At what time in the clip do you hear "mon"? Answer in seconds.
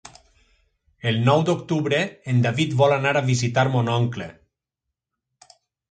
3.77-3.95